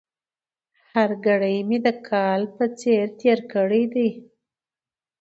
[0.93, 4.07] هره ګړۍ مې د کال په څېر تېره کړې ده.